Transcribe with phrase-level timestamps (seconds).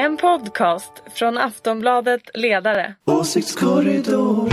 [0.00, 2.94] En podcast från Aftonbladet Ledare.
[3.04, 4.48] Åsiktskorridor.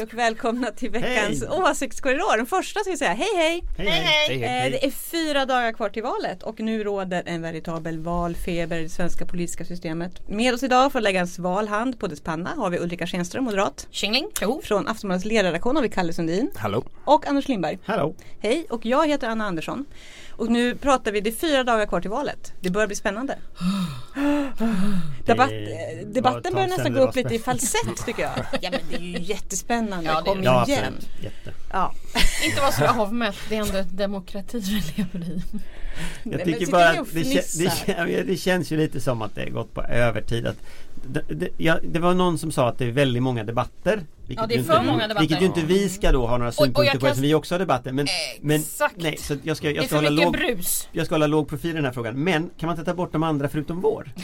[0.00, 2.36] Hej och välkomna till veckans åsiktskorridor.
[2.36, 3.62] Den första ska vi säga hej hej.
[3.78, 4.34] Hej, hej.
[4.44, 8.82] Eh, Det är fyra dagar kvar till valet och nu råder en veritabel valfeber i
[8.82, 10.28] det svenska politiska systemet.
[10.28, 13.06] Med oss idag för att lägga en sval hand på dess panna har vi Ulrika
[13.06, 13.86] Schenström, moderat.
[13.90, 14.26] Tjingling.
[14.42, 14.60] Jo.
[14.64, 16.50] Från Aftonbladets ledarredaktion har vi Kalle Sundin.
[16.56, 16.84] Hallå.
[17.04, 17.78] Och Anders Lindberg.
[17.84, 18.14] Hallå.
[18.38, 19.84] Hej och jag heter Anna Andersson.
[20.40, 22.52] Och nu pratar vi, det är fyra dagar kvar till valet.
[22.60, 23.38] Det börjar bli spännande.
[25.24, 25.50] Debatt,
[26.06, 28.32] debatten börjar nästan gå upp lite i falsett tycker jag.
[28.60, 30.42] Ja men det är ju jättespännande, Ja, kom.
[30.42, 30.94] Ja, igen.
[31.22, 31.52] Jätte.
[31.70, 31.94] Ja.
[32.44, 35.42] Inte vara så avmätt, det är ändå ett demokrati vi lever i.
[36.22, 37.58] Jag men tycker bara att det,
[37.96, 40.46] det, det känns ju lite som att det är gått på övertid.
[40.46, 40.58] Att
[41.06, 44.00] det, det, ja, det var någon som sa att det är väldigt många debatter.
[44.26, 45.20] Vilket Ja, det är ju för inte, många debatter.
[45.20, 47.34] Vilket ju inte vi ska då ha några och synpunkter jag på kan- eftersom vi
[47.34, 47.92] också har debatter.
[47.92, 48.06] Men,
[48.40, 48.94] men Exakt.
[48.96, 50.88] nej, så jag ska, Det jag är ska, för hålla mycket låg, brus.
[50.92, 52.24] jag ska hålla låg profil i den här frågan.
[52.24, 54.12] Men kan man inte ta bort de andra förutom vår?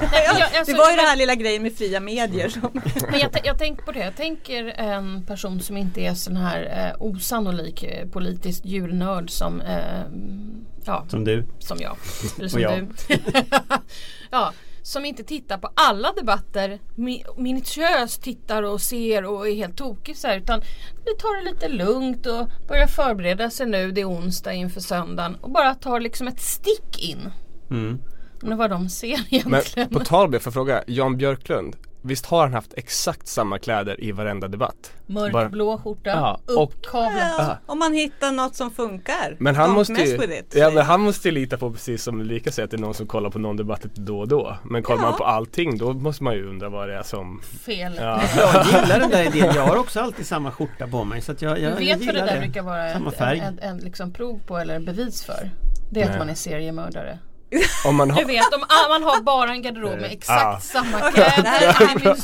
[0.00, 2.70] Ja, alltså, Det var ju men- den här lilla grejen med fria medier som
[3.10, 6.92] Men jag, jag tänker på det, jag tänker en person som inte är sån här
[6.96, 9.78] eh, osannolik eh, politisk djurnörd som eh,
[10.84, 11.44] ja, Som du.
[11.58, 11.96] som jag.
[12.38, 12.88] Eller som Och jag.
[13.08, 13.18] du.
[14.30, 14.52] ja,
[14.86, 20.16] som inte tittar på alla debatter mi- minutiöst tittar och ser och är helt tokig
[20.16, 20.60] så här, utan
[21.04, 23.90] vi tar det lite lugnt och börjar förbereda sig nu.
[23.92, 27.30] Det är onsdag inför söndagen och bara tar liksom ett stick in.
[27.70, 27.98] Mm.
[28.40, 29.88] Vad de ser Men egentligen.
[29.88, 31.76] på tal om det, får jag fråga, Jan Björklund
[32.06, 34.92] Visst har han haft exakt samma kläder i varenda debatt?
[35.06, 37.34] Mörkblå skjorta, Ja, och- uppkavlad.
[37.38, 39.36] Ja, Om man hittar något som funkar.
[39.38, 40.84] Men han Don't måste mess ju, with it, ja, men jag.
[40.84, 43.30] han måste ju lita på precis som Ulrika säger att det är någon som kollar
[43.30, 45.08] på någon debatt då och då Men kollar Ja.
[45.10, 47.92] man på allting då måste man ju undra vad det är som Fel.
[48.00, 48.22] ja.
[48.36, 49.54] Jag gillar den där idén.
[49.54, 51.20] Jag har också alltid samma skorta på mig.
[51.20, 53.58] Så att jag, jag, Du jag vet vad det där brukar vara ett, en, en,
[53.58, 55.50] en liksom prov på eller bevis för?
[55.90, 56.18] Det är att Nej.
[56.18, 57.18] man är seriemördare.
[57.84, 60.60] Om man Du har, vet om ah, man har bara en garderob med exakt Ja.
[60.60, 61.42] samma kläder.
[61.42, 62.16] det här- är Du, du,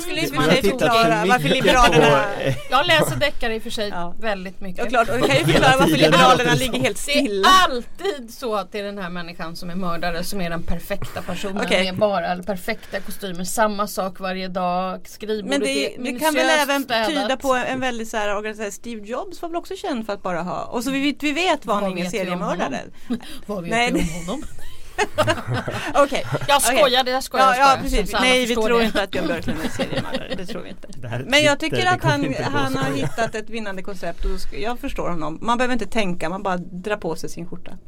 [0.00, 3.62] skulle du, du för sig förklara för varför Liberalerna- eh, Jag läser deckare i och
[3.62, 4.14] för sig Ja.
[4.20, 4.84] väldigt mycket.
[4.84, 7.48] Ja klart, och kan ju förklara varför Liberalerna ligger helt Det är stilla.
[7.64, 11.22] alltid så att det är den här människan som är mördare som är den perfekta
[11.22, 11.84] personen Okej.
[11.84, 16.46] med bara perfekta kostymer, samma sak varje dag, skrivbordet Men det, är det kan väl
[16.50, 17.08] även städat.
[17.08, 20.22] tyda på en väldigt så här, organiserad Steve Jobs var väl också känd för att
[20.22, 22.80] bara ha och så vi, vet- vi vet vad han vi om seriemördare.
[23.46, 24.23] Vad vet Nej, du det- om honom?
[25.94, 26.26] Okej.
[26.48, 26.78] Jag Okej.
[26.78, 27.56] skojade, jag skojade.
[27.56, 28.12] Ja, jag ja precis.
[28.12, 28.84] Nej vi tror det.
[28.84, 30.34] inte att Björn Björklund är seriemördare.
[30.36, 30.88] Det tror vi inte.
[31.26, 35.38] Men jag tycker att han, han har hittat ett vinnande koncept och jag förstår honom.
[35.42, 37.78] Man behöver inte tänka, man bara drar på sig sin skjorta.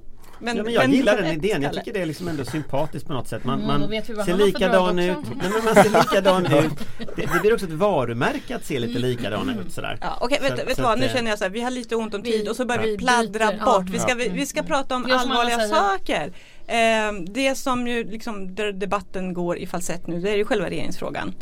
[0.40, 1.62] Ja, men jag gillar den idén.
[1.62, 3.44] Jag tycker det är liksom ändå sympatiskt på något sätt.
[3.44, 5.16] Man, Mm, man vet ser likadan ut.
[5.36, 6.72] Nej, men man ser likadan ut.
[6.98, 9.98] Det, det blir också ett varumärke att se lite likadana ut sådär.
[10.00, 11.70] Ja, Okej, vet, Så- vet så du vad, nu känner jag så här, vi har
[11.70, 13.88] lite ont om vi- tid och så börjar vi vi pladdra bort.
[13.90, 16.32] Vi ska, vi, vi ska prata om allvarliga saker.
[16.68, 20.70] Eh, det som ju liksom där debatten går i falsett nu det är ju själva
[20.70, 21.34] regeringsfrågan.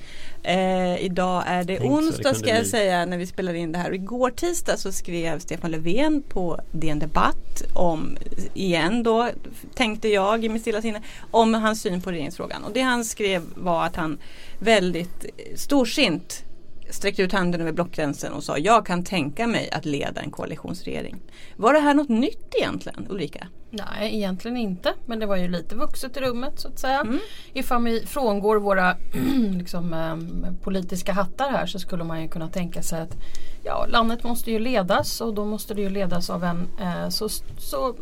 [0.42, 2.68] Eh, idag är det Tänk det onsdag kunde ska jag bli.
[2.70, 3.94] säga när vi spelar in det här.
[3.94, 8.16] Igår tisdag så skrev Stefan Löfven på DN Debatt om,
[8.54, 9.28] igen då
[9.74, 12.64] tänkte jag i mitt stilla sinne, om hans syn på regeringsfrågan.
[12.64, 14.18] Och det han skrev var att han
[14.58, 15.26] väldigt
[15.56, 16.43] storsint
[16.94, 21.16] sträckte ut handen över blockgränsen och sa jag kan tänka mig att leda en koalitionsregering.
[21.56, 23.48] Var det här något nytt egentligen Ulrika?
[23.70, 24.94] Nej, egentligen inte.
[25.06, 27.00] Men det var ju lite vuxet i rummet så att säga.
[27.00, 27.18] Mm.
[27.52, 28.96] Ifall vi frångår våra
[29.58, 33.16] liksom, ehm, politiska hattar här så skulle man ju kunna tänka sig att
[33.64, 37.28] ja, landet måste ju ledas och då måste det ju ledas av en eh, så,
[37.58, 37.94] så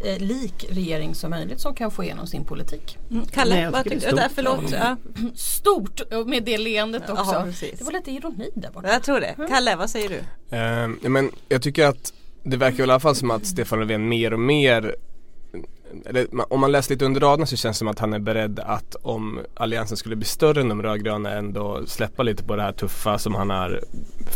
[0.00, 2.98] majoritetslik regering som möjligt som kan få igenom sin politik.
[3.10, 3.26] Mm.
[3.26, 4.34] Kalle, Nej, vad tycker det tyckte är du?
[4.34, 4.34] stort.
[4.34, 4.72] Förlåt.
[4.72, 4.96] Ja.
[5.34, 7.42] Stort med det leendet också.
[7.44, 7.78] precis.
[7.78, 8.88] det var lite ironi där borta.
[8.88, 9.34] Jag tror det.
[9.48, 10.56] Kalle, vad säger du?
[10.56, 14.08] eh, men jag tycker att det verkar väl i alla fall som att Stefan Löfven
[14.08, 14.94] mer och mer
[16.06, 18.60] eller, om man läser lite under raderna så känns det som att han är beredd
[18.60, 22.72] att om alliansen skulle bli större än de rödgröna ändå släppa lite på det här
[22.72, 23.80] tuffa som han har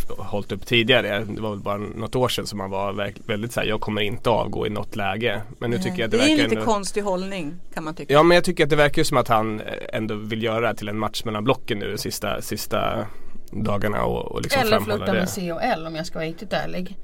[0.09, 1.25] hållit upp tidigare.
[1.25, 4.31] Det var väl bara något år sedan som han var väldigt såhär, jag kommer inte
[4.31, 5.43] avgå i något läge.
[5.59, 6.65] Men nu tycker jag att det, det är en lite ändå...
[6.65, 8.13] konstig hållning kan man tycka.
[8.13, 10.67] Ja men jag tycker att det verkar som att han eh, ändå vill göra det
[10.67, 13.07] här till en match mellan blocken nu sista, sista
[13.53, 15.13] dagarna och, och liksom Eller det.
[15.13, 16.97] med C och L om jag ska vara riktigt ärlig.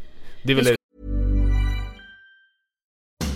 [0.42, 0.77] Det är väl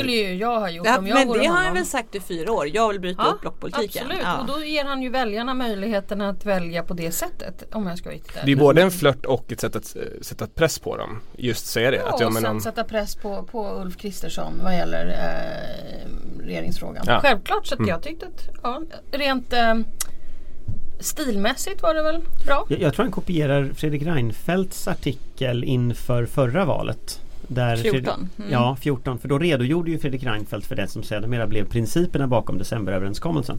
[0.00, 2.14] Skulle ju jag ha gjort Ja, om jag men vore det har han väl sagt
[2.14, 2.68] i fyra år.
[2.74, 4.02] Jag vill bryta upp blockpolitiken.
[4.06, 4.40] Absolut, Ja.
[4.40, 7.74] och då ger han ju väljarna möjligheten att välja på det sättet.
[7.74, 10.46] Om jag ska vara Det är både en flört och ett sätt att eh, sätta
[10.46, 11.20] press på dem.
[11.36, 11.96] Just säga det.
[11.96, 15.06] Ja, att, ja, och men sen om, sätta press på, på Ulf Kristersson vad gäller
[15.08, 17.04] eh, regeringsfrågan.
[17.08, 17.20] Ja.
[17.22, 17.88] Självklart, så att Mm.
[17.88, 18.82] jag tyckte att ja,
[19.12, 19.74] rent eh,
[21.00, 22.66] stilmässigt var det väl bra.
[22.68, 27.20] Jag, jag tror han kopierar Fredrik Reinfeldts artikel inför förra valet.
[27.48, 27.92] Där 14.
[27.92, 28.52] Fredrik- Mm.
[28.52, 29.18] Ja, 14.
[29.18, 33.58] För då redogjorde ju Fredrik Reinfeldt för det som sedermera blev principerna bakom decemberöverenskommelsen.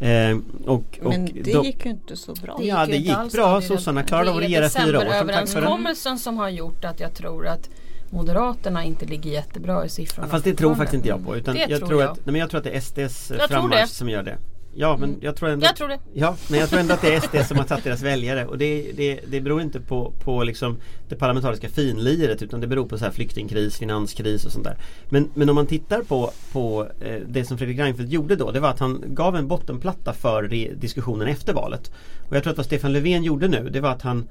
[0.00, 2.58] Eh, och, och Men det då- gick ju inte så bra.
[2.62, 3.56] Ja, ju det gick bra.
[3.60, 3.62] det.
[3.66, 5.04] Sossarna klarade av att Det är regera fyra år.
[5.04, 5.10] Det.
[5.10, 7.70] decemberöverenskommelsen som har gjort att jag tror att
[8.10, 10.28] Moderaterna inte ligger jättebra i siffrorna.
[10.28, 11.36] Fast det tror faktiskt inte jag på.
[11.36, 12.10] Utan Det jag, tror jag.
[12.10, 13.86] Att, nej, men jag tror att det är SDs frammarsch det.
[13.88, 14.36] som gör det.
[14.78, 15.20] Ja men Mm.
[15.22, 15.98] jag tror ändå Jag tror det.
[16.12, 18.58] Ja men jag tror ändå att det är SD som har tagit deras väljare och
[18.58, 20.76] det, det, det beror inte på, på liksom
[21.08, 24.76] det parlamentariska finliret utan det beror på så här flyktingkris, finanskris och sånt där.
[25.08, 28.60] Men, men om man tittar på, på eh, det som Fredrik Reinfeldt gjorde då det
[28.60, 30.42] var att han gav en bottenplatta för
[30.74, 31.90] diskussionen efter valet.
[32.28, 34.28] Och jag tror att vad Stefan Löfven gjorde nu det var att han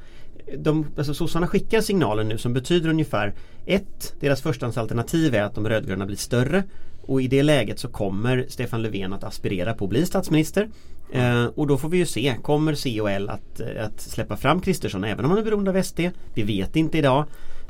[0.58, 3.34] de, alltså sossarna skickar signaler nu som betyder ungefär
[3.66, 6.64] ett, deras förstahandsalternativ är att de rödgröna blir större
[7.08, 10.70] och i det läget så kommer Stefan Löfven att aspirera på att bli statsminister.
[11.12, 14.38] Eh, och då får vi ju se, kommer C och L att, eh, att släppa
[14.38, 16.00] fram Kristersson även om han är beroende av SD?
[16.34, 17.26] Vi vet inte idag.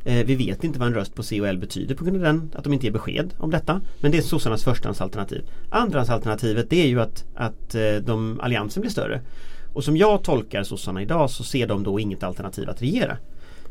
[0.05, 2.23] Eh, vi vet inte vad en röst på C och L betyder på grund av
[2.23, 3.81] den, att de inte ger besked om detta.
[3.99, 5.45] Men det är sossarnas förstahandsalternativ.
[5.69, 9.21] Andrahandsalternativet det är ju att, att eh, de, alliansen blir större.
[9.73, 13.17] Och som jag tolkar sossarna idag så ser de då inget alternativ att regera.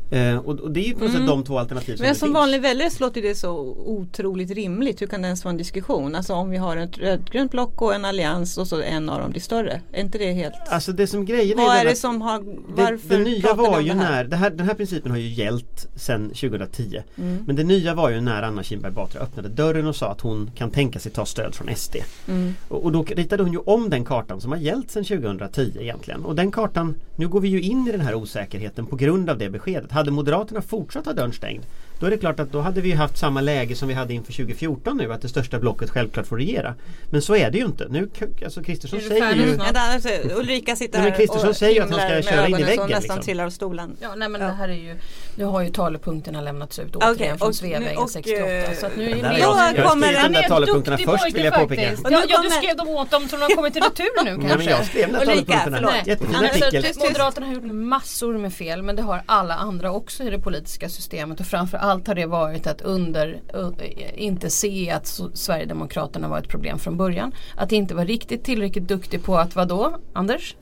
[0.09, 2.19] Eh, och, och det är ju på något sätt de två alternativ som Men det
[2.19, 2.35] som finns.
[2.35, 3.51] vanlig väljare så låter det så
[3.85, 5.01] otroligt rimligt.
[5.01, 6.15] Hur kan det ens vara en diskussion?
[6.15, 9.31] Alltså om vi har ett rödgrönt block och en allians och så en av dem
[9.31, 9.81] blir större.
[9.91, 10.53] Är inte det helt...
[10.69, 12.39] Alltså det som grejen Vad är är det som har...
[12.39, 15.11] Det, Varför det nya pratar vi var ju det när, det här, den här principen
[15.11, 17.43] har ju gällt sedan 2010 Mm.
[17.47, 20.51] Men det nya var ju när Anna Kinberg Batra öppnade dörren och sa att hon
[20.55, 21.95] kan tänka sig ta stöd från SD
[22.27, 22.53] Mm.
[22.67, 26.25] och, och då ritade hon ju om den kartan som har gällt sedan 2010 egentligen
[26.25, 29.37] och den kartan, nu går vi ju in i den här osäkerheten på grund av
[29.37, 29.91] det beskedet.
[29.95, 31.65] Hade Moderaterna fortsatt ha dörren stängd?
[31.99, 34.13] Då är det klart att då hade vi ju haft samma läge som vi hade
[34.13, 36.75] inför 2014 nu att det största blocket självklart får regera.
[37.09, 37.87] Men så är det ju inte.
[37.89, 38.09] Nu,
[38.43, 40.09] alltså Kristersson Är du säger ju alltså,
[40.39, 43.01] Ulrika sitter här Kristersson och säger att han ska köra in i så väggen, nästan
[43.01, 43.21] liksom.
[43.21, 43.97] trillar av stolen.
[44.01, 44.47] Ja, nej men Ja.
[44.47, 44.95] det här är ju
[45.35, 48.97] Nu har ju talepunkterna lämnats ut återigen Okej, från Sveavägen och, 68 eh, så att
[48.97, 51.43] nu är ni- jag- jag har Han skrivit är de där en talepunkterna först, vill
[51.45, 51.81] jag påpeka.
[51.81, 54.29] Ja, ja, du kommer- skrev dem åt dem så de har kommit i retur nu
[54.37, 54.69] Nej, men kanske.
[54.69, 55.91] jag skrev den här talepunkterna.
[56.05, 56.83] Jättefin artikel.
[56.99, 60.89] Moderaterna har gjort massor med fel men det har alla andra också i det politiska
[60.89, 61.45] systemet och
[61.85, 63.69] framförallt har det varit att under uh,
[64.15, 67.31] inte se att Sverigedemokraterna var ett problem från början.
[67.57, 70.55] Att inte vara riktigt tillräckligt duktig på att vadå Anders?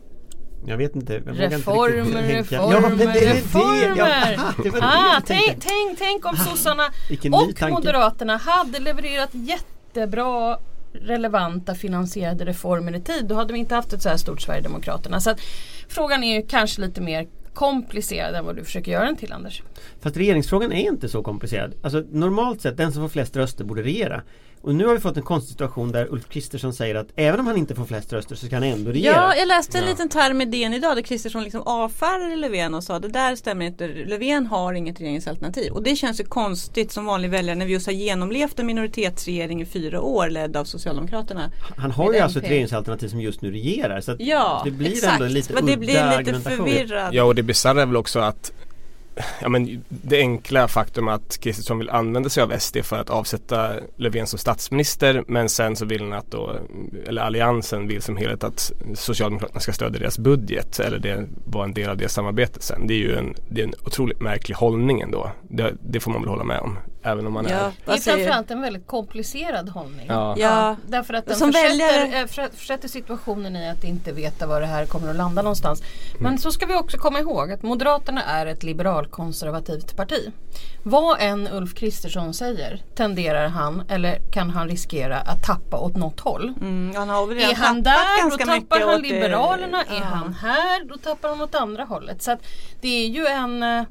[0.65, 1.13] Jag vet inte.
[1.13, 3.33] Jag vågar inte Reformer, reformer, ja, det är det.
[3.33, 4.35] reformer.
[4.37, 7.69] Ja, det Ah, tänk, tänk, tänk om sossarna Vilken ny och.
[7.69, 10.57] Moderaterna hade levererat jättebra
[10.93, 13.25] relevanta finansierade reformer i tid.
[13.25, 15.19] Då hade vi inte haft ett så här stort Sverigedemokraterna.
[15.19, 15.39] Så att
[15.87, 19.63] frågan är ju kanske lite mer komplicerad än vad du försöker göra den till Anders.
[20.01, 21.73] Fast regeringsfrågan är inte så komplicerad.
[21.83, 24.21] Alltså normalt sett, den som får flest röster borde regera.
[24.63, 27.47] Och nu har vi fått en konstig situation där Ulf Kristersson säger att även om
[27.47, 29.13] han inte får flest röster så kan han ändå regera.
[29.15, 29.89] Ja, jag läste en Ja.
[29.89, 33.65] liten term i DN idag där Kristersson liksom avfärdade Löfven och sa det där stämmer
[33.65, 33.87] inte.
[33.87, 35.71] Löfven har inget regeringsalternativ.
[35.73, 39.61] Och det känns ju konstigt som vanlig väljare när vi just har genomlevt en minoritetsregering
[39.61, 41.51] i fyra år ledd av Socialdemokraterna.
[41.77, 42.53] Han har ju alltså ett MP.
[42.53, 44.01] regeringsalternativ som just nu regerar.
[44.01, 45.13] Så att Ja, det blir exakt.
[45.13, 47.13] ändå en lite Men det blir lite förvirrad.
[47.13, 48.51] Ja och det bisarra är väl också att
[49.41, 53.73] Ja men det enkla faktum att Kristersson vill använda sig av SD för att avsätta
[53.97, 56.55] Löfven som statsminister men sen så vill han att då,
[57.05, 61.73] eller alliansen vill som helhet att Socialdemokraterna ska stödja deras budget eller det var en
[61.73, 62.87] del av det samarbetet sen.
[62.87, 65.31] Det är ju en, det är en otroligt märklig hållning ändå.
[65.49, 66.77] Det, det får man väl hålla med om.
[67.03, 70.05] Även om man Ja, är Det är framförallt en väldigt komplicerad hållning.
[70.09, 70.35] Ja.
[70.37, 74.61] Ja, Därför att den Som försätter, väljare- för- försätter situationen i att inte veta var
[74.61, 75.83] det här kommer att landa någonstans.
[76.19, 80.31] Men så ska vi också komma ihåg att Moderaterna är ett liberalkonservativt parti.
[80.83, 86.19] Vad än Ulf Kristersson säger tenderar han eller kan han riskera att tappa åt något
[86.19, 86.53] håll.
[86.61, 89.81] mm, han har Är han där då tappar mycket han åt det- Liberalerna.
[89.83, 90.03] Är ja.
[90.03, 92.21] han här då tappar han åt andra hållet.
[92.21, 92.39] Så att
[92.81, 93.83] det är ju en eh,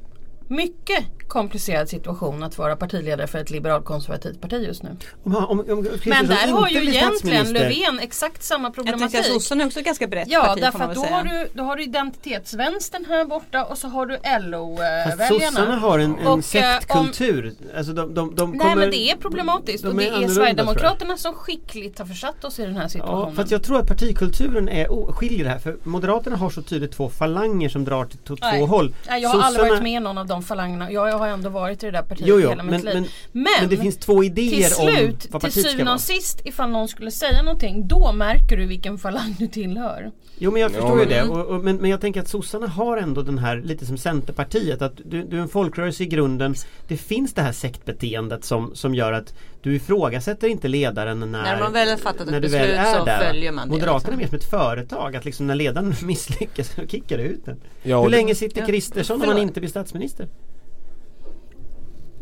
[0.47, 4.89] mycket komplicerad situation att vara partiledare för ett liberalkonservativt parti just nu.
[5.23, 9.19] Om, om, om Men där har ju egentligen Löfven exakt samma Jag problematik.
[9.19, 11.15] att sossarna är också ganska brett Ja parti får därför att då säga.
[11.15, 14.17] har, du, då har du identitetsvänstern här borta och så har du
[14.49, 15.27] LO-väljarna.
[15.27, 17.53] sossarna har en, en Och, eh, sektkultur.
[17.77, 20.31] Alltså de, de, de Nej kommer, men det är problematiskt de och det är jag.
[20.31, 23.35] Sverigedemokraterna som skickligt har försatt oss i den här Ja, situationen.
[23.35, 26.91] fast jag tror att partikulturen är o- skiljer det här för Moderaterna har så tydligt
[26.91, 28.59] två falanger som drar till to- Nej.
[28.59, 28.95] två håll.
[29.09, 30.91] Nej, jag har aldrig Sossarna- varit med i någon av de falangerna.
[30.91, 32.93] Jag, jag har ändå varit i det där partiet Jo, jo, hela mitt men, liv.
[32.93, 33.03] men,
[33.43, 35.99] Men, men det finns två idéer till slut, om vad till partiet ska syvende och
[36.01, 40.11] sist ifall någon skulle säga någonting då märker du vilken falang du tillhör.
[40.37, 41.23] Jo men jag Ja, förstår ju men- det.
[41.33, 44.81] Och, och, men, men jag tänker att sossarna har ändå den här lite som Centerpartiet
[44.81, 46.55] att du, du är en folkrörelse i grunden.
[46.87, 51.59] Det finns det här sektbeteendet som, som gör att du ifrågasätter inte ledaren när, När
[51.59, 53.27] man väl har fattat ett beslut är så där.
[53.27, 54.13] följer man det, Moderaterna liksom.
[54.13, 57.57] är mer som ett företag att liksom när ledaren misslyckas så kickar du ut den.
[57.83, 58.67] Ja, Hur länge sitter Ja.
[58.67, 60.27] Kristersson om han inte blir statsminister?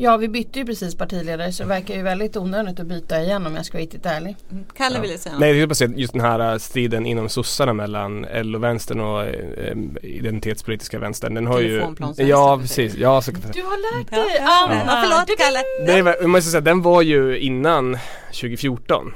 [0.03, 3.47] Ja vi bytte ju precis partiledare så det verkar ju väldigt onödigt att byta igen
[3.47, 4.35] om jag ska vara riktigt ärlig.
[4.51, 5.39] Mm, Kalle ville säga något.
[5.39, 10.99] Nej, jag tänkte just den här äh, striden inom sossarna mellan LO-vänstern och eh, identitetspolitiska
[10.99, 11.33] vänstern.
[11.33, 11.83] Den har ju...
[12.17, 12.95] Ja, precis.
[12.95, 14.75] Ja, så, Du har lärt Ja, dig ja, Anna!
[14.75, 15.95] ja, förlåt Du- Kalle.
[15.95, 19.13] det var, jag måste säga, den var ju innan 2014.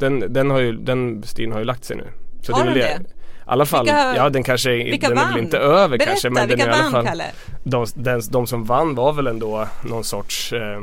[0.00, 2.04] Den, den, har ju, den striden har ju lagt sig nu.
[2.42, 3.10] Så Har väl den det?
[3.48, 5.42] Alla fall, Vilka- ja den kanske vilka den är väl vann?
[5.42, 7.24] inte över Berätta, kanske men den vilka är i alla vann fall Kalle?
[7.64, 10.78] de, den, de som vann var väl ändå någon sorts eh,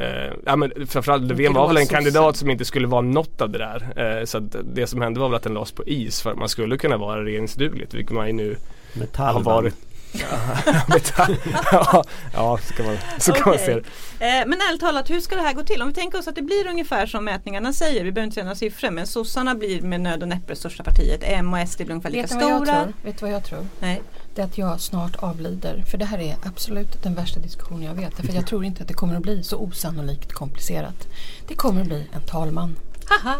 [0.00, 3.50] eh, ja men framförallt Löfven var väl en kandidat som inte skulle vara något av
[3.50, 3.88] det där.
[4.20, 6.38] Eh, så att det som hände var väl att den lades på is för att
[6.38, 8.48] man skulle kunna vara regeringsdugligt vilket man ju nu
[8.94, 9.44] har Metallband.
[9.44, 9.74] varit.
[11.72, 13.80] Ja, ja, så kan man, så kan man se det.
[14.26, 15.82] Eh, men ärligt talat, hur ska det här gå till?
[15.82, 18.44] Om vi tänker oss att det blir ungefär som mätningarna säger, vi behöver inte säga
[18.44, 21.20] några siffror, men sossarna blir med nöd och näppe största partiet.
[21.22, 22.82] M och SD blir ungefär lika Vet ni vad jag stora.
[22.82, 22.92] tror?
[23.02, 23.66] Vet du vad jag tror?
[23.80, 24.02] Nej.
[24.34, 25.84] Det är att jag snart avlider.
[25.90, 28.14] För det här är absolut den värsta diskussionen jag vet.
[28.14, 31.06] För jag tror inte att det kommer att bli så osannolikt komplicerat.
[31.48, 32.76] Det kommer att bli en talman.
[33.04, 33.36] Haha!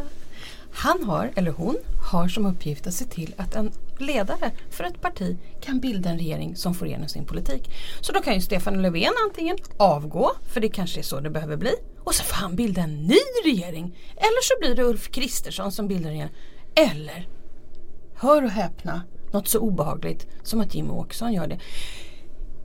[0.79, 1.77] Han har, eller hon,
[2.11, 6.19] har som uppgift att se till att en ledare för ett parti kan bilda en
[6.19, 7.71] regering som får igenom sin politik.
[8.01, 11.57] Så då kan ju Stefan Löfven antingen avgå, för det kanske är så det behöver
[11.57, 11.73] bli,
[12.05, 13.99] och så får han bilda en ny regering.
[14.17, 16.31] Eller så blir det Ulf Kristersson som bildar regeringen.
[16.75, 17.29] Eller
[18.21, 21.59] Hör och häpna, något så obehagligt som att Jimmy Åkesson gör det.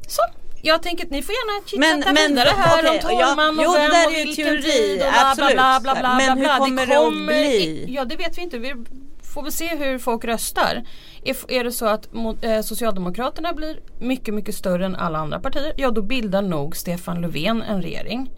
[0.08, 0.22] Så,
[0.66, 3.76] jag tänker att ni får gärna chitchatta vidare här okej, om talman ja, jo, och
[3.76, 5.54] det vem där och vilken teori, tid och bla absolut.
[5.54, 6.54] bla bla bla Men bla.
[6.54, 7.86] hur kommer det att bli?
[7.90, 8.58] Ja det vet vi inte.
[8.58, 8.74] Vi
[9.34, 10.84] får väl se hur folk röstar.
[11.24, 15.40] Är, är det så att mot, eh, Socialdemokraterna blir mycket mycket större än alla andra
[15.40, 18.32] partier, ja då bildar nog Stefan Löfven en regering.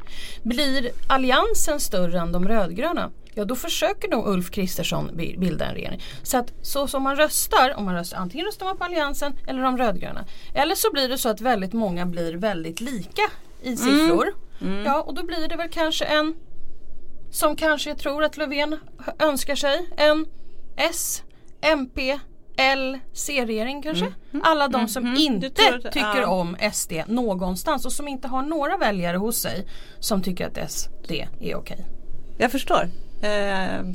[0.43, 5.73] Blir Alliansen större än de rödgröna, ja då försöker nog Ulf Kristersson bi- bilda en
[5.75, 6.01] regering.
[6.23, 9.61] Så att så som man röstar, om man röstar, antingen röstar man på Alliansen eller
[9.61, 10.25] de rödgröna.
[10.55, 13.21] Eller så blir det så att väldigt många blir väldigt lika
[13.61, 14.33] i siffror.
[14.85, 16.33] Ja och då blir det väl kanske en
[17.31, 18.79] som kanske jag tror att Löfven
[19.19, 19.89] önskar sig.
[19.97, 20.25] En
[20.77, 21.23] S,
[21.61, 22.19] MP,
[22.57, 24.13] L, C-regering kanske.
[24.43, 26.27] Alla de som Du inte att- tycker ja.
[26.27, 29.67] om SD någonstans och som inte har några väljare hos sig
[29.99, 31.11] som tycker att SD
[31.41, 31.85] är okej.
[32.37, 32.89] Jag förstår.
[33.21, 33.85] Eh,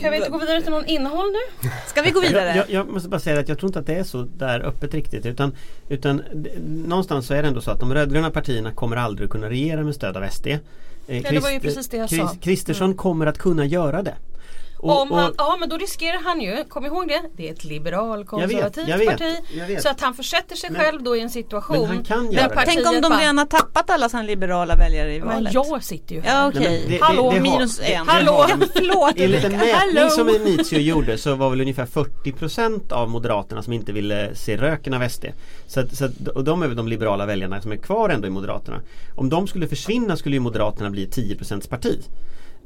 [0.00, 1.68] Kan vi inte gå vidare till någon innehåll nu?
[1.86, 2.48] Ska vi gå vidare?
[2.48, 4.60] Jag, jag, jag måste bara säga att jag tror inte att det är så där
[4.60, 5.56] öppet riktigt utan,
[5.88, 6.22] utan
[6.66, 9.94] någonstans så är det ändå så att de rödgröna partierna kommer aldrig kunna regera med
[9.94, 10.46] stöd av SD.
[10.46, 10.58] Eh,
[11.06, 12.34] det var ju precis det jag sa.
[12.40, 14.14] Kristersson kommer att kunna göra det.
[14.80, 17.52] Och- Om han, och- ja men då riskerar han ju, kom ihåg det, det är
[17.52, 19.36] ett liberalkonservativt parti.
[19.58, 19.82] jag vet.
[19.82, 22.48] Så att han försätter sig Men- själv då i en situation men han kan där
[22.48, 25.54] partiet Tänk om de bara, redan har tappat alla sina liberala väljare i Men valet.
[25.54, 26.40] jag sitter ju här.
[26.42, 26.60] Ja okej.
[26.60, 28.06] Nej, men det- Hallå det- det har- minus det- en.
[28.06, 28.32] det Hallå!
[28.32, 33.62] har- förlåt Enligt en mätning som Initio gjorde så var väl ungefär 40% av Moderaterna
[33.62, 35.24] som inte ville se röken av SD.
[35.66, 38.26] Så att, så att, och de är väl de liberala väljarna som är kvar ändå
[38.26, 38.80] i Moderaterna.
[39.16, 41.98] Om de skulle försvinna skulle ju Moderaterna bli ett 10% parti.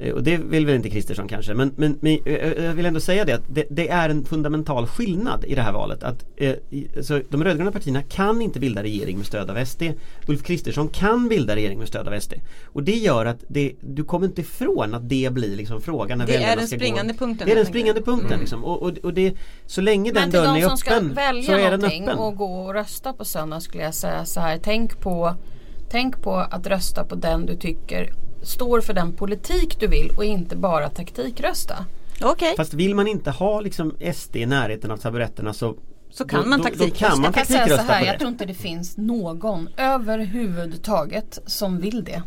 [0.03, 3.01] Eh, Och det vill väl inte Kristersson kanske men, men, men eh, jag vill ändå
[3.01, 6.03] säga det att det, det är en fundamental skillnad i det här valet.
[6.03, 6.55] Att, eh,
[7.03, 9.83] så de rödgröna partierna kan inte bilda regering med stöd av SD.
[10.29, 12.33] Ulf Kristersson kan bilda regering med stöd av SD.
[12.65, 16.27] Och det gör att det, du kommer inte ifrån att det blir liksom frågan när
[16.27, 17.19] Det är väljarna den ska springande gå.
[17.19, 18.65] punkten, Det är den springande punkten liksom.
[18.65, 19.35] och, och, och det,
[19.67, 21.81] Så länge den Men till dörren de är som ska öppen så välja är den
[21.81, 22.19] någonting öppen.
[22.19, 24.59] och gå och rösta på söndag skulle jag säga så här.
[24.63, 25.35] Tänk på,
[25.91, 30.25] tänk på att rösta på den du tycker står för den politik du vill och
[30.25, 31.85] inte bara taktikrösta.
[32.23, 35.75] Okej, Fast vill man inte ha liksom SD i närheten av taburetterna så
[36.11, 37.09] så kan man då, då, då taktikrösta.
[37.09, 41.39] kan man Jag kan säga så taktikrösta här, jag tror inte det finns någon överhuvudtaget
[41.47, 42.23] som vill det.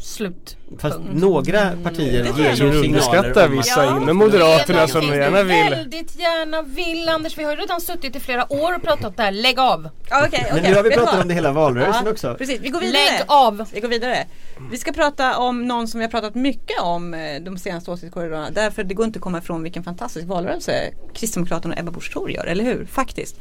[0.00, 0.56] Slut.
[0.78, 1.10] Fast Punkt.
[1.14, 3.96] några partier det tror ger ju signaler Underskattar om att- vissa Ja.
[4.02, 5.70] inom Moderaterna Det som gärna vill.
[5.70, 7.38] väldigt gärna vill Anders.
[7.38, 9.32] Vi har ju redan suttit i flera år och pratat där.
[9.32, 9.88] Lägg av!
[10.10, 11.22] Ja, Okej, Men nu har vi pratat vad?
[11.22, 12.34] om det hela valrörelsen Ja, också.
[12.38, 13.02] Precis, vi går vidare.
[13.18, 13.64] Lägg av!
[13.72, 14.26] Vi går vidare.
[14.70, 18.50] Vi ska prata om någon som vi har pratat mycket om eh, de senaste åsiktskorridorerna.
[18.50, 20.72] Därför det går inte att komma ifrån vilken fantastisk valrörelse
[21.14, 22.86] Kristdemokraterna och Ebba Busch Thor gör, eller hur?
[22.86, 23.36] Faktiskt.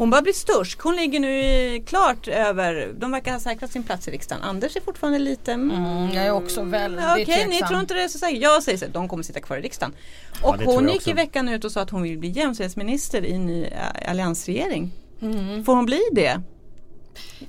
[0.00, 0.80] Hon börjar bli störst.
[0.80, 4.44] Hon ligger nu i- klart över, de verkar ha säkrat sin plats i riksdagen.
[4.44, 7.68] Anders är fortfarande lite mm, Mm, jag är också väldigt Ja, Okej, ni tveksam.
[7.68, 8.42] tror inte det är så säkert.
[8.42, 9.94] Jag säger så, de kommer sitta kvar i riksdagen.
[10.42, 11.10] Ja, Och tror hon gick också.
[11.10, 13.66] i veckan ut och sa att hon vill bli jämställdhetsminister i en ny
[14.08, 14.90] alliansregering.
[15.22, 15.64] Mm.
[15.64, 16.40] Får hon bli det?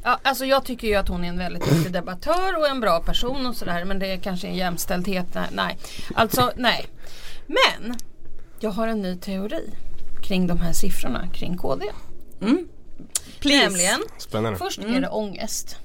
[0.03, 2.99] Ja, alltså jag tycker ju att hon är en väldigt duktig debattör och en bra
[2.99, 5.37] person och sådär men det är kanske en jämställdhet.
[5.51, 5.77] Nej.
[6.15, 6.85] Alltså nej.
[7.47, 7.95] Men
[8.59, 9.69] jag har en ny teori
[10.23, 11.85] kring de här siffrorna kring KD.
[13.39, 13.63] Please.
[13.63, 14.59] Nämligen Spännande.
[14.59, 15.77] Först är det ångest.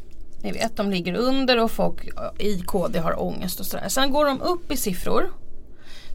[0.42, 2.08] Ni vet, de ligger under och folk
[2.38, 3.88] i KD har ångest och sådär.
[3.88, 5.32] Sen går de upp i siffror.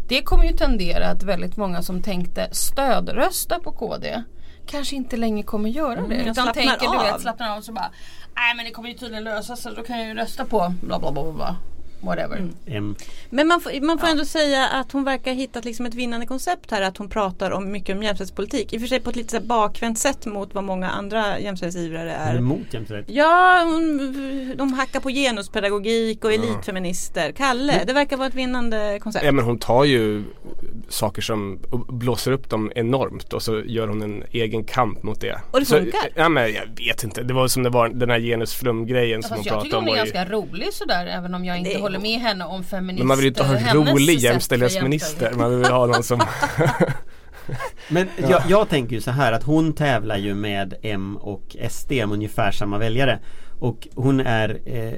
[0.07, 4.23] Det kommer ju tendera att väldigt många som tänkte stödrösta på KD
[4.65, 6.15] kanske inte längre kommer göra det.
[6.15, 7.03] Mm, utan tänker, du av.
[7.03, 7.91] vet, slappnar av och så bara
[8.35, 10.99] Nej men det kommer ju tydligen lösa sig, då kan jag ju rösta på bla
[10.99, 11.55] bla bla, bla.
[12.01, 12.49] Whatever.
[12.67, 12.95] Mm.
[13.29, 16.25] Men man får, man får ändå säga att hon verkar ha hittat liksom ett vinnande
[16.25, 16.81] koncept här.
[16.81, 18.73] Att hon pratar om mycket om jämställdhetspolitik.
[18.73, 22.33] I och för sig på ett lite bakvänt sätt mot vad många andra jämställdhetsivrare Är
[22.33, 22.37] är.
[22.37, 23.15] emot jämställdhet?
[23.15, 27.31] Ja, hon, de hackar på genuspedagogik och elitfeminister.
[27.31, 29.25] Kalle, det verkar vara ett vinnande koncept.
[29.25, 30.23] Ja men hon tar ju
[30.91, 35.39] saker som blåser upp dem enormt och så gör hon en egen kamp mot det.
[35.51, 36.09] Och det så, funkar?
[36.15, 37.23] Ja men jag vet inte.
[37.23, 39.83] Det var som det var den här genusflum-grejen som hon Fast jag pratade tycker om.
[39.83, 42.45] hon är var ju- ganska rolig sådär även om jag inte är håller med henne
[42.45, 42.97] om feminist.
[42.99, 45.07] Men man vill ju inte ha en rolig jämställdhetsminister.
[45.25, 45.37] jämställdhet.
[45.39, 46.21] Man vill ha någon som
[47.89, 51.91] Men jag, jag tänker ju så här att hon tävlar ju med M och SD
[52.03, 53.19] om ungefär samma väljare.
[53.59, 54.93] Och hon är eh,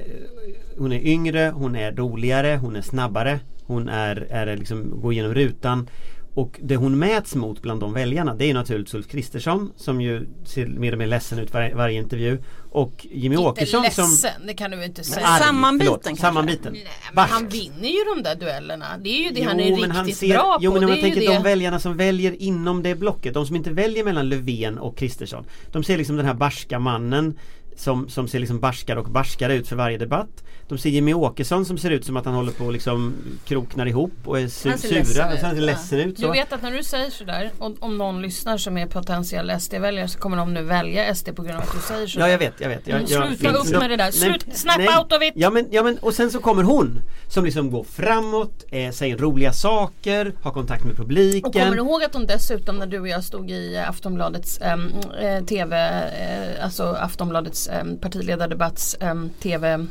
[0.78, 3.40] Hon är yngre, hon är roligare, hon är snabbare.
[3.66, 5.88] Hon är, är liksom, går igenom rutan.
[6.36, 10.26] Och det hon mäts mot bland de väljarna det är naturligtvis Ulf Kristersson som ju
[10.44, 12.38] ser mer och mer ledsen ut varje, varje intervju.
[12.70, 15.26] Och Jimmy Inte Åkesson ledsen, som det kan du inte säga.
[15.26, 16.20] Arg, Sammanbiten förlåt, kanske?
[16.22, 16.72] Sammanbiten.
[16.72, 17.32] Nej, men Barsk.
[17.32, 18.86] han vinner ju de där duellerna.
[19.02, 20.74] Det är ju det Jo, han är riktigt han ser, bra Jo på.
[20.74, 21.26] men om man tänker det.
[21.26, 25.44] de väljarna som väljer inom det blocket De som inte väljer mellan Löfven och Kristersson
[25.72, 27.38] De ser liksom den här barska mannen
[27.76, 31.64] som, som ser liksom barskare och barskare ut för varje debatt De ser Jimmy Åkesson
[31.64, 33.14] som ser ut som att han håller på och liksom
[33.44, 35.66] kroknar ihop och är su- Han ser ledsen sura ut, och så han ser ja.
[35.66, 38.86] ledsen ut Du vet att när du säger sådär, och om någon lyssnar som är
[38.86, 42.26] potentiell SD-väljare så kommer de nu välja SD på grund av att du säger sådär.
[42.26, 44.10] Ja jag vet, jag vet jag, Mm, jag, sluta upp med det där.
[44.10, 44.46] Slut.
[44.52, 45.32] Snap out of it.
[45.36, 49.16] Ja men, ja men och sen så kommer hon Som liksom går framåt, eh, säger
[49.16, 53.00] roliga saker, har kontakt med publiken Och kommer du ihåg att hon dessutom när du
[53.00, 57.63] och jag stod i eh, Aftonbladets em, eh, TV, eh, alltså Aftonbladets
[58.00, 59.86] partiledardebatts em, TV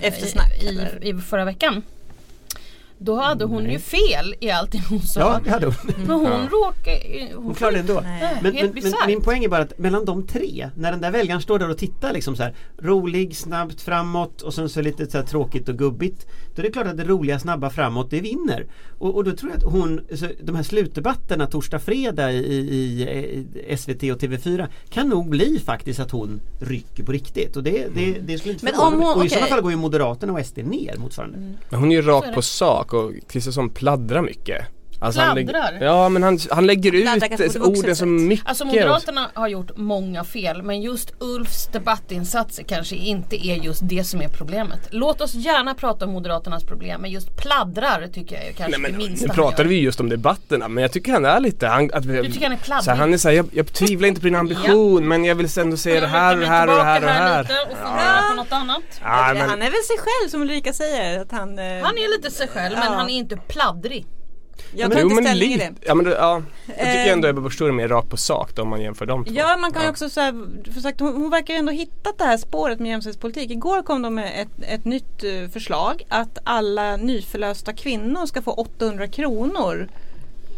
[0.00, 1.82] Eftersnack, i, i, i förra veckan.
[2.98, 5.20] Då hade hon ju fel i allting hon sa.
[5.20, 7.28] Ja det hade hon Men hon råkade...
[7.34, 8.00] Hon klarade det ändå.
[8.04, 8.38] Nej.
[8.42, 11.40] Men, men, men min poäng är bara att mellan de tre, när den där väljaren
[11.42, 15.18] står där och tittar liksom så här rolig, snabbt framåt och sen så lite så
[15.18, 16.26] här tråkigt och gubbigt.
[16.54, 18.66] Då är det klart att det roliga, snabba framåt, det vinner.
[18.98, 23.02] Och, och då tror jag att hon, så de här slutdebatterna torsdag, fredag i, i,
[23.70, 27.56] i SVT och TV4 kan nog bli faktiskt att hon rycker på riktigt.
[27.56, 29.30] Och det, det, det skulle inte Men om hon- Och i okej.
[29.30, 31.38] sådana fall går ju Moderaterna och SD ner motsvarande.
[31.68, 34.66] Men hon är ju rakt på sak och Kristersson pladdrar mycket.
[35.00, 35.78] Alltså han lägger-?
[35.84, 37.08] Ja men han, han lägger ut
[37.60, 38.08] orden så sätt.
[38.08, 38.48] mycket.
[38.48, 44.04] Alltså Moderaterna har gjort många fel men just Ulfs debattinsatser kanske inte är just det
[44.04, 44.78] som är problemet.
[44.90, 48.90] Låt oss gärna prata om Moderaternas problem men just pladdrar tycker jag är kanske Nej,
[48.92, 51.66] det men, minsta nu pratade vi just om debatterna men jag tycker han är lite
[51.66, 52.84] han, att, Du tycker han är pladdrig?
[52.84, 55.76] så Han är såhär, jag, jag tvivlar inte på din ambition men jag vill ändå
[55.76, 57.42] säga det här och det här och det här och det här.
[57.42, 58.82] Lite och fundera på något annat.
[59.02, 61.20] Ja, men, Han är väl sig själv som Ulrika säger.
[61.20, 62.98] Att han, eh, Han är lite sig själv men Ja.
[62.98, 64.06] han är inte pladdrig.
[64.76, 65.72] Jag tar inte ställning i det.
[65.80, 67.12] Ja men ja, jag tycker Eh.
[67.12, 69.32] ändå Ebba Busch är mer rakt på sak då, om man jämför de två.
[69.34, 70.32] Ja man kan ju också säga,
[70.74, 73.50] för sagt, hon, hon verkar ju ändå hittat det här spåret med jämställdhetspolitik.
[73.50, 78.50] Igår kom de med ett, ett nytt eh, förslag att alla nyförlösta kvinnor ska få
[78.52, 79.88] 800 kronor.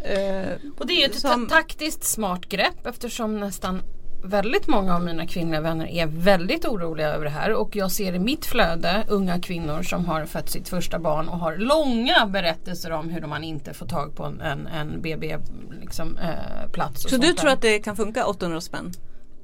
[0.03, 3.81] Eh, Och det är ju ett Som- ta- taktiskt smart grepp eftersom nästan
[4.23, 8.13] väldigt många av mina kvinnliga vänner är väldigt oroliga över det här och jag ser
[8.13, 12.91] i mitt flöde unga kvinnor som har fött sitt första barn och har långa berättelser
[12.91, 15.37] om hur man inte får tag på en, en, en BB
[15.81, 17.33] liksom, eh, så du där.
[17.33, 18.91] tror att det kan funka 800 spänn?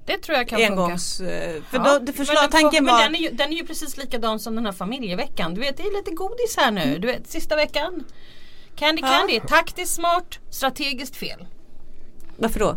[0.05, 0.73] Det tror jag kan funka.
[0.73, 1.19] Engångs...
[1.21, 3.01] eh, För Ja, då, det men förslag, den- tanken men var...
[3.03, 5.53] den, är ju, den är ju precis likadan som den här familjeveckan.
[5.53, 6.97] Du vet det är lite godis här nu.
[6.99, 8.03] Du vet sista veckan.
[8.75, 9.07] Candy Ja.
[9.07, 11.45] Candy, taktiskt smart, strategiskt fel.
[12.37, 12.75] Varför då?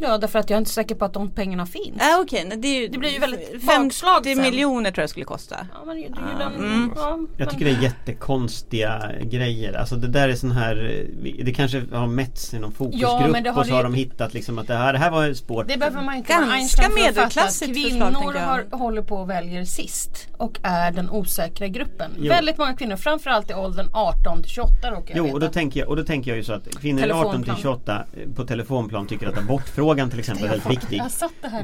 [0.00, 2.00] Ja därför att jag är inte säker på att de pengarna finns.
[2.02, 4.40] Äh, Okej, nej, det, är ju, Det blir ju väldigt 50 bakslag sen.
[4.42, 5.56] miljoner tror jag skulle kosta.
[5.74, 6.92] Ja, men det är ju den, Mm.
[6.96, 9.72] ja, Jag tycker det är jättekonstiga grejer.
[9.72, 11.06] Alltså det där är sån här
[11.44, 14.66] Det kanske har mätts i någon fokusgrupp har och så har de hittat liksom att
[14.66, 15.66] det här, det här var sport.
[15.68, 18.40] Det behöver man inte Ganska medelklassigt förslag, Kvinnor jag.
[18.40, 22.10] har, håller på och väljer sist och är den osäkra gruppen.
[22.18, 22.28] Jo.
[22.28, 25.52] Väldigt många kvinnor, framförallt i åldern 18 till 28 råkar jag Jo och då veta.
[25.52, 27.56] tänker jag, och då tänker jag ju så att kvinnor i 18 till Telefonplan.
[27.56, 31.02] 28 eh, på telefonplan tycker att abortfrågan till exempel är väldigt viktig.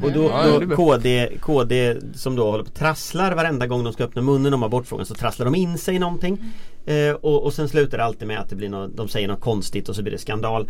[0.03, 0.29] Och då,
[0.69, 4.63] då KD, KD som då håller på trasslar varenda gång de ska öppna munnen om
[4.63, 6.39] abortfrågan så trasslar de in sig i någonting.
[6.87, 9.41] Eh, och, och sen slutar det alltid med att det blir något, de säger något
[9.41, 10.69] konstigt och så blir det skandal.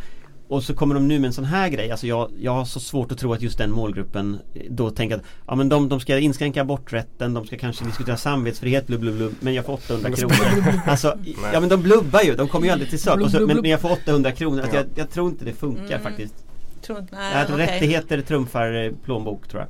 [0.49, 1.91] Och så kommer de nu med en sån här grej.
[1.91, 5.17] Alltså jag, jag har så svårt att tro att just den målgruppen eh, då tänker
[5.17, 9.17] att ja, men de, de ska inskränka aborträtten, de ska kanske diskutera samvetsfrihet, blub, blub,
[9.17, 10.35] blub, men jag får 800 kronor.
[10.87, 11.19] Alltså,
[11.53, 13.93] ja men de blubbar ju, de kommer ju aldrig till så, men, men jag får
[13.93, 14.61] 800 kronor.
[14.61, 16.44] Alltså, jag, jag tror inte det funkar faktiskt.
[16.87, 17.75] Tror, inte- nej, Jag tror okej.
[17.75, 19.69] rättigheter trumfar eh, plånbok tror jag.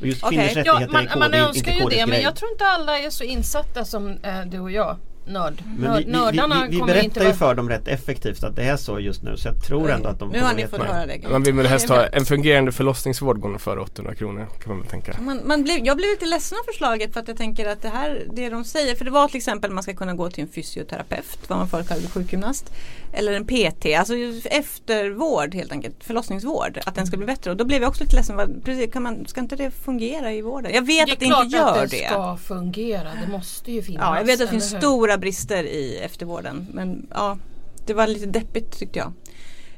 [0.00, 0.38] Och just Okej.
[0.38, 2.22] kvinnors rättigheter Ja, är man, KD, man inte önskar ju det men grej.
[2.22, 4.96] jag tror inte alla är så insatta som eh, du och jag.
[5.26, 5.62] Nörd.
[5.78, 7.36] Men vi, vi, nördarna vi, vi berättar inte ju vara...
[7.36, 10.18] för dem rätt effektivt att det är så just nu så jag tror ändå att
[10.18, 10.86] de Nu har kommer ni fått det.
[10.86, 11.28] höra det.
[11.30, 14.80] Man vill väl helst är ha en fungerande förlossningsvård går före 800 kronor kan man
[14.80, 15.16] väl tänka.
[15.20, 17.88] Man, man blev, jag blev lite ledsen av förslaget för att jag tänker att det
[17.88, 20.48] här, det de säger, för det var till exempel man ska kunna gå till en
[20.50, 22.72] fysioterapeut, vad man förut kallade sjukgymnast.
[23.12, 27.50] Eller en PT, alltså eftervård helt enkelt, förlossningsvård, att den ska bli bättre.
[27.50, 30.42] Och då blev jag också lite ledsen, precis, kan man, ska inte det fungera i
[30.42, 30.72] vården?
[30.74, 32.06] Jag vet Det är att det klart inte gör att det det.
[32.06, 33.08] ska fungera.
[33.26, 34.02] Det måste ju finnas.
[34.02, 34.78] Ja, jag vet att det finns hur?
[34.78, 36.66] stora brister i eftervården.
[36.72, 37.38] Men ja,
[37.86, 39.12] det var lite deppigt tyckte jag.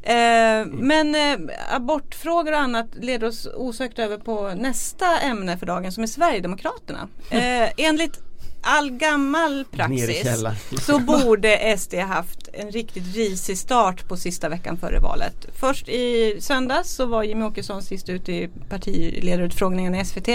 [0.06, 5.92] Eh, men eh, abortfrågor och annat leder oss osökt över på nästa ämne för dagen
[5.92, 7.08] som är Sverigedemokraterna.
[7.30, 8.20] Eh, enligt
[8.64, 10.44] all gammal praxis
[10.86, 15.46] så borde SD haft en riktigt risig start på sista veckan före valet.
[15.54, 20.28] Först i söndags så var Jimmie Åkesson sist ut i partiledarutfrågningen i SVT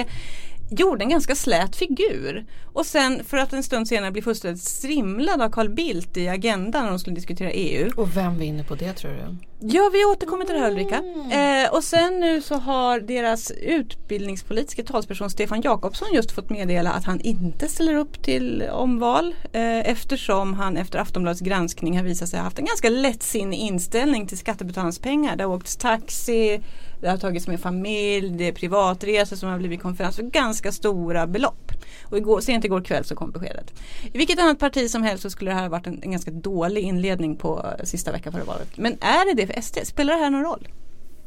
[0.69, 2.45] gjorde en ganska slät figur.
[2.73, 6.81] Och sen för att en stund senare bli fullständigt strimlad av Carl Bildt i Agenda
[6.81, 7.91] när de skulle diskutera EU.
[7.95, 9.35] Och vem vinner på det tror du?
[9.61, 10.95] Ja, vi återkommer till det här Ulrika.
[11.31, 17.05] Eh, och sen nu så har deras utbildningspolitiska talsperson Stefan Jakobsson just fått meddela att
[17.05, 22.39] han inte ställer upp till omval eh, eftersom han efter Aftonbladets granskning har visat sig
[22.39, 25.35] ha haft en ganska lättsinnig inställning till skattebetalarnas pengar.
[25.35, 26.61] Det har åkts taxi,
[27.01, 31.27] det har tagits med familj, det är privatresor som har blivit konferens för ganska stora
[31.27, 31.71] belopp.
[32.03, 33.73] Och igår, sent igår kväll så kom beskedet.
[34.13, 36.31] I vilket annat parti som helst så skulle det här ha varit en, en ganska
[36.31, 38.77] dålig inledning på eh, sista veckan före valet.
[38.77, 39.77] Men är det det för SD?
[39.83, 40.67] Spelar det här någon roll?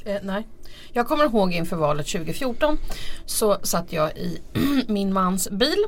[0.05, 0.47] Eh, nej.
[0.93, 2.79] Jag kommer ihåg inför valet 2014
[3.27, 4.41] så satt jag i
[4.89, 5.85] min mans bil.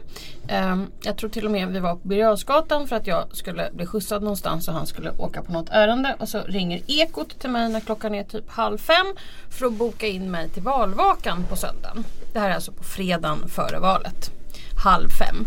[0.48, 3.70] Eh, jag tror till och med vi var på Birger Jarlsgatan för att jag skulle
[3.72, 6.16] bli skjutsad någonstans och han skulle åka på något ärende.
[6.18, 9.06] Och så ringer Ekot till mig när klockan är typ halv fem
[9.50, 12.04] för att boka in mig till valvakan på söndagen.
[12.32, 14.30] Det här är alltså på fredagen före valet.
[14.84, 15.46] Halv fem.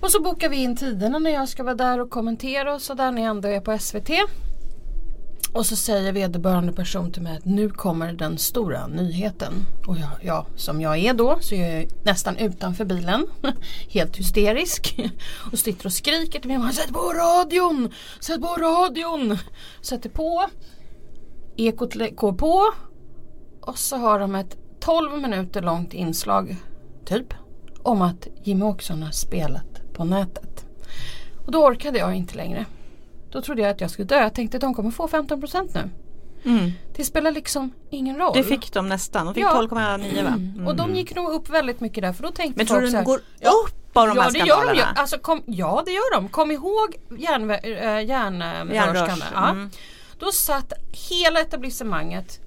[0.00, 3.12] Och så bokar vi in tiderna när jag ska vara där och kommentera och sådär
[3.12, 4.10] när jag ändå är på SVT.
[5.58, 9.52] Och så säger vederbörande person till mig att nu kommer den stora nyheten.
[9.86, 13.26] Och jag, ja, som jag är då så är jag nästan utanför bilen.
[13.88, 15.00] Helt hysterisk.
[15.52, 16.72] Och sitter och skriker till mig.
[16.72, 17.92] Sätt på radion!
[18.20, 19.38] Sätt på radion!
[19.82, 20.46] Sätter på.
[21.56, 22.64] Ekot går på.
[23.60, 26.56] Och så har de ett 12 minuter långt inslag.
[27.04, 27.34] Typ.
[27.82, 30.66] Om att Jimmie Åkesson har spelat på nätet.
[31.46, 32.66] Och då orkade jag inte längre.
[33.30, 34.20] Då trodde jag att jag skulle dö.
[34.20, 35.90] Jag tänkte att de kommer få 15% nu.
[36.96, 38.32] Det spelar liksom ingen roll.
[38.34, 39.26] Det fick de nästan.
[39.26, 39.62] De fick Ja.
[39.62, 40.28] 12,9 va?
[40.28, 40.66] Mm.
[40.66, 43.04] Och de gick nog upp väldigt mycket där för då tänkte Men tror du de
[43.04, 44.56] går ja, upp av de ja, här det gör de ju.
[44.56, 44.92] skandalerna?
[44.96, 46.28] Alltså, kom, ja det gör de.
[46.28, 48.04] Kom ihåg järnvä- äh.
[48.06, 49.48] Järnrörs, Ja.
[49.50, 49.70] mm.
[50.18, 50.72] Då satt
[51.10, 52.40] hela etablissemanget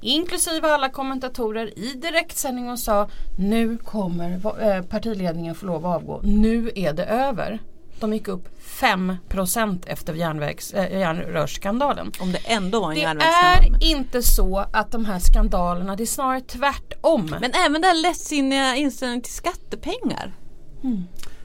[0.00, 6.20] inklusive alla kommentatorer i direktsändning och sa nu kommer eh, partiledningen få lov att avgå.
[6.24, 7.58] Nu är det över.
[8.00, 8.48] De gick upp
[8.80, 12.12] 5% efter järnvägs, äh, järnrörsskandalen.
[12.20, 13.74] Om det ändå var en Det järnvägsskandal.
[13.80, 17.26] är inte så att de här skandalerna, det är snarare tvärtom.
[17.40, 20.32] Men även den här lättsinniga inställningen till skattepengar.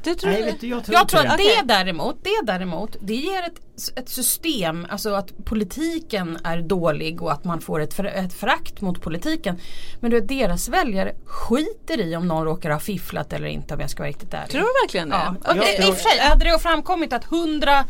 [0.04, 0.46] Du tror Nej, det?
[0.46, 1.44] vet du, jag tror Jag tror att det.
[1.44, 7.32] Det däremot, det däremot, det ger ett, ett system, alltså att politiken är dålig och
[7.32, 9.60] att man får ett, för, ett förakt mot politiken.
[10.00, 13.80] Men du vet, deras väljare skiter i om någon råkar ha fifflat eller inte om
[13.80, 14.50] jag ska vara riktigt ärlig.
[14.52, 15.16] Tror du verkligen det?
[15.16, 15.36] Ja.
[15.56, 15.76] Okej.
[15.80, 17.86] I- I och för sig hade det framkommit att 100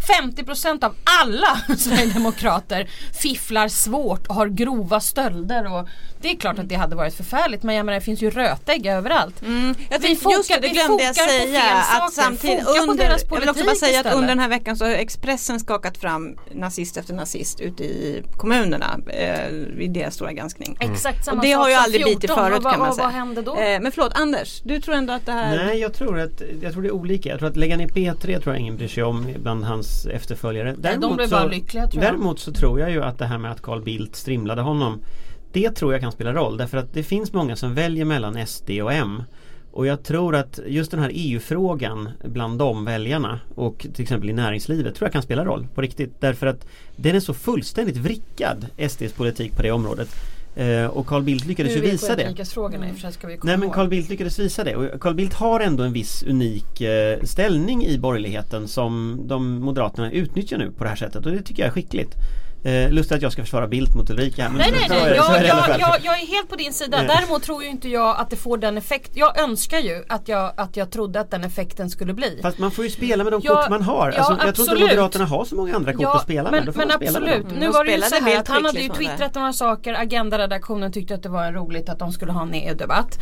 [0.00, 2.88] 50% av alla Sverigedemokrater
[3.22, 5.88] fifflar svårt och har grova stölder och
[6.22, 8.86] det är klart att det hade varit förfärligt men jag menar det finns ju rötägg
[8.86, 9.42] överallt.
[9.42, 9.74] Mm.
[9.90, 11.60] Jag Vi fokar- just det, det vi glömde jag säga.
[11.60, 14.14] fel Att samtidigt under, jag vill också bara säga att istället.
[14.14, 18.98] under den här veckan så har Expressen skakat fram nazist efter nazist ute i kommunerna
[19.08, 20.76] eh, i deras stora granskning.
[20.80, 22.36] Exakt samma Och det sak har ju aldrig bitit 14.
[22.44, 23.04] förut vad, kan man säga.
[23.06, 23.56] Vad hände då?
[23.56, 26.72] Eh, men förlåt Anders, du tror ändå att det här Nej jag tror att jag
[26.72, 27.28] tror det är olika.
[27.28, 30.74] Jag tror att lägga ner P3 tror jag ingen bryr sig om bland hans efterföljare.
[31.00, 31.86] de blev bara lyckliga.
[31.86, 35.00] Däremot så tror jag ju att det här med att Carl Bildt strimlade honom
[35.52, 38.70] Det tror jag kan spela roll därför att det finns många som väljer mellan SD
[38.70, 39.22] och M.
[39.72, 44.32] Och jag tror att just den här EU-frågan bland de väljarna och till exempel i
[44.32, 46.20] näringslivet tror jag kan spela roll på riktigt.
[46.20, 50.08] Därför att den är så fullständigt vrickad, SDs politik på det området.
[50.60, 52.22] Eh, och Carl Bildt lyckades ju visa det.
[53.38, 53.70] komma Nej men.
[53.70, 57.86] Carl Bildt lyckades visa det och Carl Bildt har ändå en viss unik eh, ställning
[57.86, 61.68] i borgerligheten som de Moderaterna utnyttjar nu på det här sättet och det tycker jag
[61.68, 62.14] är skickligt.
[62.64, 65.14] Eh, lustigt att jag ska försvara Bildt mot Ulrika men Nej nej är nej, är
[65.14, 66.98] jag, alla jag, jag, jag är helt på din sida.
[66.98, 67.06] Nej.
[67.06, 69.10] Däremot tror ju inte jag att det får den effekt.
[69.14, 72.38] Jag önskar ju att jag, att jag trodde att den effekten skulle bli.
[72.42, 74.12] Fast man får ju spela med de Ja, kort man har.
[74.12, 74.82] ja, Alltså, jag tror inte absolut.
[74.82, 76.64] Moderaterna har så många andra kort att spela med.
[76.66, 77.44] men, men absolut.
[77.44, 79.94] Mm, Nu de var det ju så här att han hade ju twittrat några saker.
[79.94, 83.18] Agenda-redaktionen tyckte att det var roligt att de skulle ha en EU-debatt.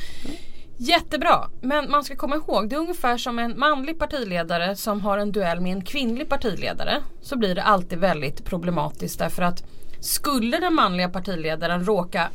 [0.81, 5.19] Jättebra, men man ska komma ihåg det är ungefär som en manlig partiledare som har
[5.19, 7.03] en duell med en kvinnlig partiledare.
[7.21, 9.65] Så blir det alltid väldigt problematiskt därför att
[10.01, 12.29] skulle den manliga partiledaren råka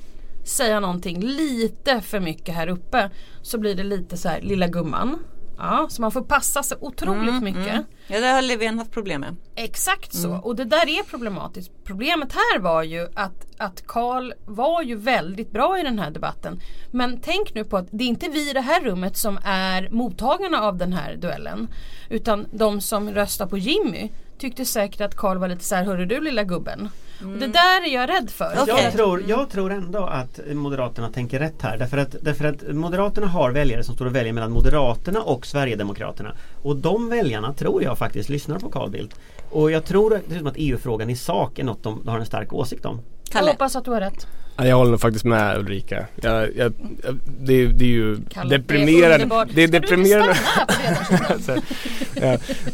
[0.46, 3.10] säga någonting lite för mycket här uppe
[3.42, 5.20] så blir det lite så här lilla gumman.
[5.58, 7.86] Ja, så man får passa sig otroligt mycket.
[8.08, 9.36] Ja det har Löfven haft problem med.
[9.56, 11.72] Exakt så och det där är problematiskt.
[11.84, 16.60] Problemet här var ju att, att Karl var ju väldigt bra i den här debatten.
[16.92, 19.90] Men tänk nu på att det är inte vi i det här rummet som är
[19.90, 21.68] mottagarna av den här duellen.
[22.10, 26.06] Utan de som röstar på Jimmy tyckte säkert att Karl var lite så här, hörru
[26.06, 26.90] du lilla gubben.
[27.22, 28.52] Och det där är jag rädd för.
[28.62, 28.84] Okej.
[28.84, 33.28] Jag, tror, jag tror ändå att Moderaterna tänker rätt här därför att, därför att Moderaterna
[33.28, 36.36] har väljare som står och väljer mellan Moderaterna och Sverigedemokraterna.
[36.62, 39.16] Och de väljarna tror jag faktiskt lyssnar på Carl Bildt.
[39.50, 42.86] Och jag tror dessutom att EU-frågan i sak är något de har en stark åsikt
[42.86, 43.02] om.
[43.24, 43.52] Jag Kalle.
[43.52, 44.28] hoppas att du har rätt.
[44.58, 46.06] Ja, jag håller nog faktiskt med Ulrika.
[46.16, 46.74] Jag, jag,
[47.04, 49.26] jag, det, det är ju Kalle, det är deprimerande.
[49.26, 50.36] Det är du inte deprimerande.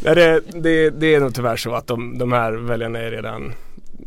[0.00, 3.52] det, det, det är nog tyvärr så att de, de här väljarna är redan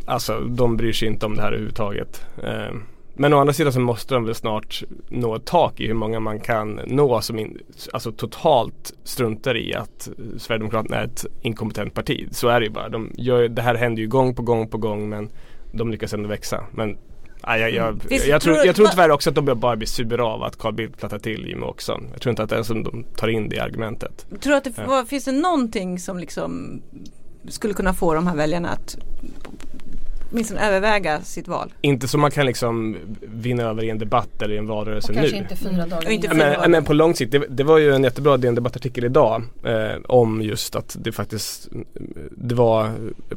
[0.06, 2.26] Alltså de bryr sig inte om det här överhuvudtaget.
[2.44, 2.76] Eh,
[3.16, 6.20] Men å andra sidan så måste de väl snart nå ett tak i hur många
[6.20, 7.58] man kan nå som in,
[7.94, 12.28] alltså totalt struntar i att Sverigedemokraterna är ett inkompetent parti.
[12.32, 12.90] Så är det ju bara.
[12.90, 15.30] De gör, det här händer ju gång på gång på gång men
[15.72, 16.64] de lyckas ändå växa.
[16.72, 16.98] Men
[17.42, 20.44] jag, jag, Finns- jag, tror, jag tror tyvärr också att de bara blir sur av
[20.44, 22.08] att Carl Bildt plattar till Jimmy Åkesson.
[22.12, 24.26] Jag tror inte att det är som de tar in det argumentet.
[24.42, 25.06] Tror att det Ja.
[25.10, 26.82] finns det någonting som liksom
[27.48, 28.98] skulle kunna få de här väljarna att
[30.34, 31.74] åtminstone överväga sitt val?
[31.82, 35.16] Inte som man kan liksom vinna över i en debatt eller i en valrörelse Och
[35.16, 35.22] nu.
[35.22, 36.38] kanske inte fyra dagar Och inte innan.
[36.38, 36.68] fyra Men, dagar.
[36.70, 39.74] men på lång sikt, det, det var ju en jättebra DN debattartikel idag eh,
[40.08, 41.68] om just att det faktiskt
[42.32, 42.92] det var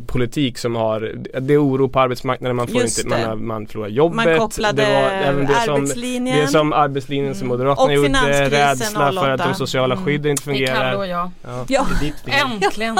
[0.07, 3.67] politik som har, det är oro på arbetsmarknaden, man får Just inte, man, har, man
[3.67, 4.17] förlorar jobbet.
[4.17, 6.39] Man kopplade det var även det som, arbetslinjen.
[6.41, 7.59] det som arbetslinjen som Mm.
[7.59, 9.49] Moderaterna Och gjorde, rädsla för att 08.
[9.49, 10.05] de sociala Mm.
[10.07, 11.05] skydden inte Det är Kalle och fungerar.
[11.05, 11.31] jag.
[11.43, 11.65] Ja.
[11.69, 12.51] Ja, Det är ditt fel.
[12.63, 12.97] Äntligen!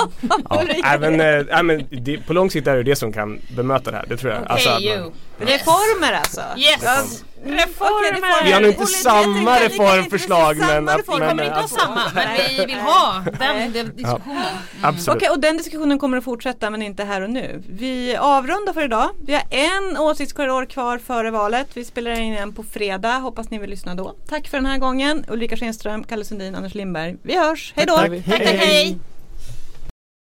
[0.51, 0.63] Ja.
[0.95, 4.05] Även, äh, men det, på lång sikt är det det som kan bemöta det här,
[4.09, 4.43] det tror jag.
[4.47, 5.13] Alltså, Hey att man-
[5.49, 6.41] reformer alltså.
[6.57, 6.83] Yes!
[6.83, 7.03] Ja,
[7.45, 8.45] Reformer!
[8.45, 11.21] Vi har nog inte samma reformförslag samma men, att- reform.
[11.21, 14.43] Vi men kommer inte ha alltså- samma, men vi vill ha den, den diskussionen.
[14.83, 15.17] Absolut.
[15.17, 17.63] Okej, och den diskussionen kommer att fortsätta men inte här och nu.
[17.69, 19.09] Vi avrundar för idag.
[19.27, 21.67] Vi har en åsiktskorridor kvar före valet.
[21.75, 23.13] Vi spelar in den på fredag.
[23.19, 24.15] Hoppas ni vill lyssna då.
[24.29, 25.25] Tack för den här gången.
[25.29, 27.17] Ulrika Schenström, Kalle Sundin, Anders Lindberg.
[27.23, 27.73] Vi hörs.
[27.77, 27.97] Hej då!
[27.97, 28.99] Tack, Tack, tack, hej!